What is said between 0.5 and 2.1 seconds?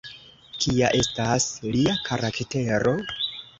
Kia estas lia